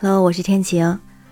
[0.00, 0.86] Hello，我是天晴。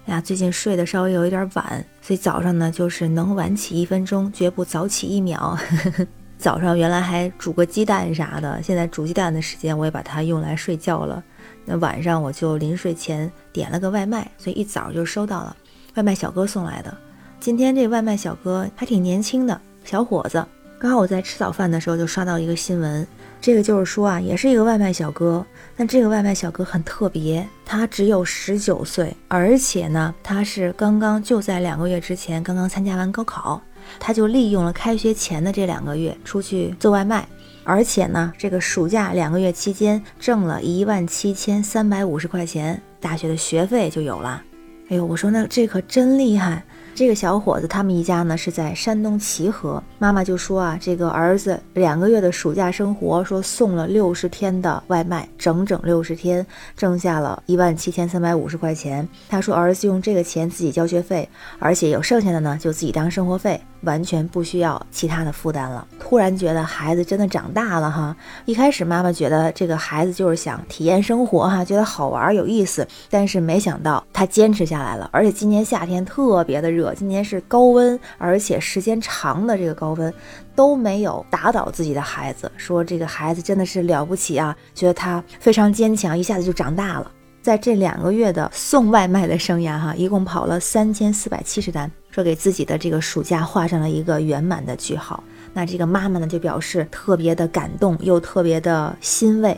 [0.07, 5.57] 哎呀，最近睡得稍微有一点晚，所以早上呢就是能晚起一分钟，绝不早起一秒。
[6.37, 11.23] 早上原来还煮个鸡蛋啥的，现在煮鸡蛋的时间我也把它用来睡觉了。
[11.65, 15.57] 那晚上我就临睡前点了个外卖，所以一早就收到了
[15.95, 16.93] 外卖小哥送来的。
[17.39, 20.45] 今天这外卖小哥还挺年轻的小伙子，
[20.77, 23.07] 刚好我在吃早饭的时候就刷到一个新闻。
[23.41, 25.45] 这个就是说啊，也是一个外卖小哥，
[25.77, 33.63] 但这个外卖小哥很特别，他只有十九岁，而且呢，他是刚刚就在两个月之前刚刚参加完高考，
[34.01, 37.27] 他就利用了开学前的这两个月出去做外卖，
[37.63, 44.43] 而且呢，这个暑假两个月期间挣了一万七千三百五十块钱，大学的学费就有了。
[44.89, 46.65] 哎呦，我说那这可真厉害。
[46.97, 59.07] 这个小伙子他们一家呢是在山东齐河，妈妈就说啊，这个儿子两个月的暑假生活，说送了六十天的外卖，整整六十天，挣下了一万七千三百五十块钱。
[59.29, 61.29] 他说儿子用这个钱自己交学费，
[61.59, 63.61] 而且有剩下的呢就自己当生活费。
[63.83, 65.87] 完全不需要其他的负担了。
[65.99, 68.17] 突然觉得孩子真的长大了哈。
[68.45, 72.87] 一开始妈妈觉得这个孩子就是想体验生活哈，觉得好玩有意思。
[73.11, 80.13] 但是没想到他坚持下来了，而且今年夏天特别的热，今年是高温，而且时间长的这个高温
[80.55, 82.51] 都没有打倒自己的孩子。
[82.57, 87.11] 说这个孩子真的是了不起啊，觉得他非常坚强，一下子就长大了。
[87.47, 91.89] 在这两个月的送外卖的生涯哈，一共跑了三千四百七十单。
[92.11, 95.23] 说给自己的这个暑假画上了一个圆满的句号。
[95.53, 99.57] 那这个妈妈呢，就表示特别的感动，又特别的欣慰。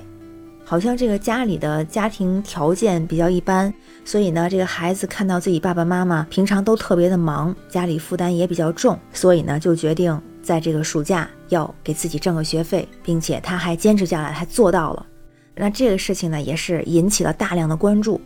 [0.66, 3.72] 好像这个家里的家庭条件比较一般，
[4.04, 15.06] 所以呢，这个孩子看到自己爸爸妈妈平常都特别的忙，家里负担也比较重，所以呢，就决定在这个暑假要给自己挣个学费，并且他还坚持下来，还做到了。
[15.58, 18.20] 那这个事情呢，也是引起了大量的关注。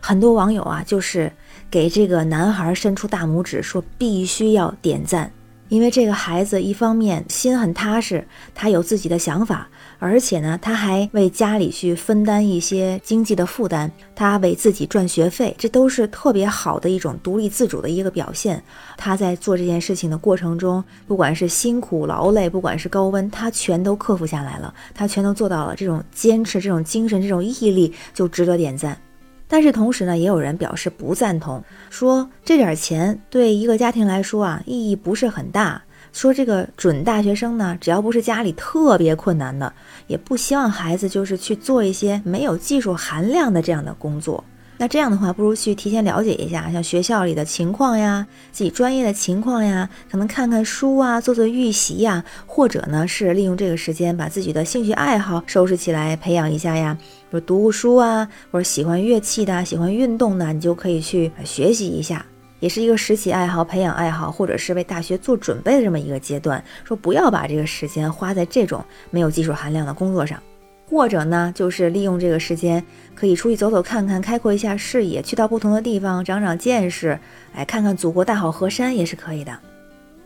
[0.00, 1.32] 很多网友啊，就是
[1.70, 5.30] 给这个男孩伸出大拇指，说必须要点赞，
[5.68, 9.68] 因为这个孩子一方面心很踏实，他有自己的想法，
[9.98, 18.62] 而且呢，他还为家里去分担一些经济的负担，他为自己赚学费，这都是特别好的一种独立自主的一个表现。
[18.96, 25.76] 他在做这件事情的过程中，不管是辛苦劳累，不管是高温，他全都克服下来了，他全都做到了。
[25.76, 28.98] 这种坚持、这种精神、这种毅力，就值得点赞。
[29.48, 35.82] 但是同时呢，也有人表示不赞同，说这点钱对一个家庭来说啊，意义不是很大。
[36.12, 39.72] 说这个准大学生呢，只要不是家里特别困难的，
[40.06, 44.42] 也不希望孩子就是去做一些没有技术含量的这样的工作。
[44.80, 56.96] 那这样的话，不如去提前了解一下，像学校里的情况呀，自己专业的情况呀，可能看看书啊，做做预习呀，或者呢是利用这个时间把自己的兴趣爱好收拾起来，培养一下呀，
[57.28, 62.24] 比如读书啊，或者喜欢乐器的、喜欢运动的，你就可以去学习一下，
[62.60, 66.62] 也是一个拾起爱好、培养爱好，或者是为大学做准备的这么一个阶段。
[66.84, 70.40] 说不要把这个时间花在这种没有技术含量的工作上。
[70.88, 72.82] 或者呢，就是利用这个时间，
[73.14, 77.18] 可以出去走走看看，开阔一下视野，去到不同的地方长长见识，
[77.54, 79.56] 哎，看看祖国大好河山也是可以的。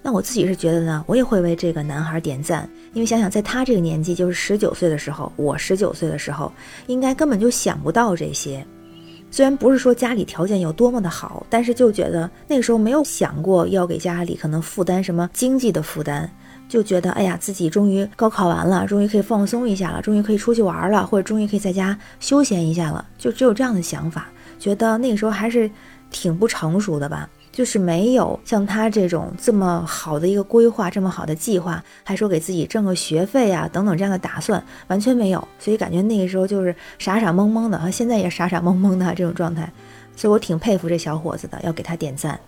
[0.05, 6.53] 那我自己是觉得呢，我也会为这个男孩点赞，因为想想在他这个年纪，就是十九岁的时候，我十九岁的时候，
[6.87, 8.65] 应该根本就想不到这些。
[9.31, 16.31] 虽然不是说家里条件有多么的好，但是就觉得那个时候没有想过要给家里可能负担什么经济的负担。
[16.73, 24.27] 就觉得哎呀，自己终于高考完了，终于可以放松一下了，终于可以出去玩了，或者终于可以在家休闲一下了，就只有这样的想法。
[24.59, 25.71] 觉得那个时候还是
[26.11, 35.47] 挺不成熟的吧，就是没有像他这种这么好的一个规划，这么好的计划，还说给自己挣个学费啊等等这样的打算，完全没有。
[35.59, 39.71] 所以感觉那个时候就是傻傻懵懵的啊，现在也傻傻懵懵的这种状态。
[40.17, 42.41] 所以我挺佩服这小伙子的，要给他点赞。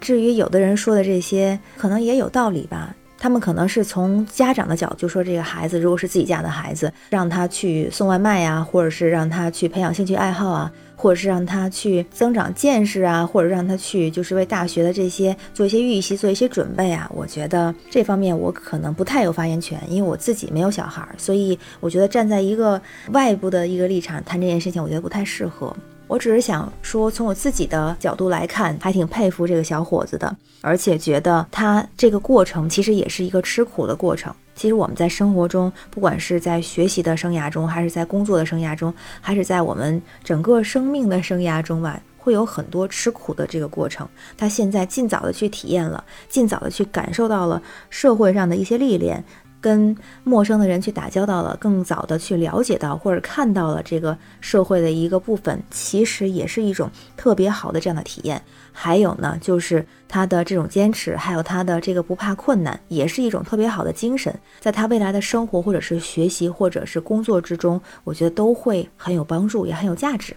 [0.00, 2.94] 至于有的人说的这些，可能也有道理吧。
[3.22, 17.08] 他们可能是从家长的角度说，这个孩子如果是自己家的孩子，让他去送外卖呀，或者是让他去培养兴趣爱好啊，或者是让他去增长见识啊，或者让他去就是为大学的这些做一些预习、做一些准备啊。
[17.14, 22.82] 我觉得这方面我可能不太有发言权，因为我自己没有小孩，所以我觉得站在一个
[23.12, 25.72] 外部的一个立场谈这件事情，我觉得不太适合。
[26.12, 34.30] 我只是想说，从我自己的角度来看，还挺佩服这个小伙子的，而且觉得他这个过程其实也是一个吃苦的过程。
[34.54, 38.92] 其实我们在生活中，不管是在学习的生涯中，还是在工作的生涯中，
[39.22, 44.06] 还是在我们整个生命的生涯中吧，会有很多吃苦的这个过程。
[44.36, 49.24] 他现在尽早的去体验了，尽早的去感受到了社会上的一些历练。
[49.62, 58.42] 跟陌生的人去打交道了，更早的去了解到或者看到了这个社会的一个部分，其实也是一种特别好的这样的体验。
[58.72, 70.34] 还有呢，就是他的这种坚持，还有他的这个不怕困难，也是一种特别好的精神，在他未来的生活或者是学习或者是工作之中，我觉得都会很有帮助，也很有价值。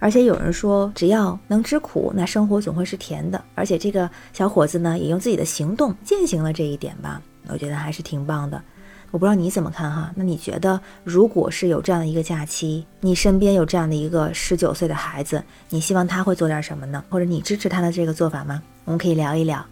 [0.00, 3.42] 而且有人说，只要能吃苦，那生活总会是甜的。
[3.56, 8.62] 而且这个小伙子呢，也用自己的行动践行了这一点吧，我觉得还是挺棒的。
[9.10, 10.12] 我不知道你怎么看哈？
[10.14, 17.02] 那你觉得，如果是有这样的一个假期，你身边有这样的一个十九岁的孩子，你希望他会做点什么呢？
[17.08, 18.62] 或者你支持他的这个做法吗？
[18.84, 19.64] 我们可以聊一聊。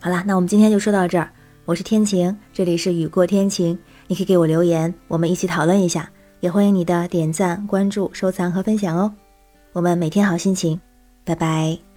[0.00, 1.30] 好了，那我们今天就说到这儿。
[1.64, 6.10] 我是天晴，这里是雨过天晴，你可以给我留言，我们一起讨论一下。
[6.40, 9.12] 也欢迎你的点赞、关注、收藏和分享哦。
[9.72, 10.80] 我们每天好心情，
[11.24, 11.87] 拜拜。